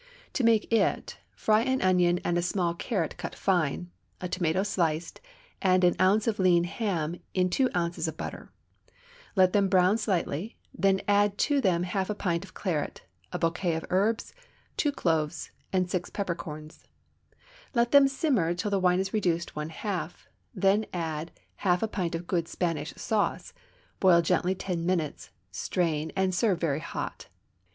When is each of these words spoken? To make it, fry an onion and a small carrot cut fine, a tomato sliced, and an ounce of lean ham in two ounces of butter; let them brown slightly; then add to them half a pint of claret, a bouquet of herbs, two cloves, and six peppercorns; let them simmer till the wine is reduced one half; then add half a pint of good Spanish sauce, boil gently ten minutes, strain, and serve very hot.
To 0.33 0.43
make 0.43 0.73
it, 0.73 1.19
fry 1.35 1.61
an 1.61 1.79
onion 1.83 2.19
and 2.25 2.35
a 2.35 2.41
small 2.41 2.73
carrot 2.73 3.17
cut 3.17 3.35
fine, 3.35 3.91
a 4.19 4.27
tomato 4.27 4.63
sliced, 4.63 5.21
and 5.61 5.83
an 5.83 5.95
ounce 5.99 6.25
of 6.25 6.39
lean 6.39 6.63
ham 6.63 7.17
in 7.35 7.51
two 7.51 7.69
ounces 7.75 8.07
of 8.07 8.17
butter; 8.17 8.51
let 9.35 9.53
them 9.53 9.69
brown 9.69 9.99
slightly; 9.99 10.57
then 10.73 11.01
add 11.07 11.37
to 11.45 11.61
them 11.61 11.83
half 11.83 12.09
a 12.09 12.15
pint 12.15 12.43
of 12.43 12.55
claret, 12.55 13.03
a 13.31 13.37
bouquet 13.37 13.75
of 13.75 13.85
herbs, 13.91 14.33
two 14.75 14.91
cloves, 14.91 15.51
and 15.71 15.87
six 15.87 16.09
peppercorns; 16.09 16.85
let 17.75 17.91
them 17.91 18.07
simmer 18.07 18.55
till 18.55 18.71
the 18.71 18.79
wine 18.79 18.99
is 18.99 19.13
reduced 19.13 19.55
one 19.55 19.69
half; 19.69 20.27
then 20.55 20.83
add 20.93 21.29
half 21.57 21.83
a 21.83 21.87
pint 21.87 22.15
of 22.15 22.25
good 22.25 22.47
Spanish 22.47 22.91
sauce, 22.95 23.53
boil 23.99 24.23
gently 24.23 24.55
ten 24.55 24.83
minutes, 24.83 25.29
strain, 25.51 26.11
and 26.15 26.33
serve 26.33 26.59
very 26.59 26.79
hot. 26.79 27.27